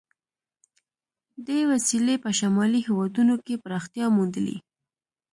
[1.47, 4.57] دې وسیلې په شمالي هېوادونو کې پراختیا موندلې.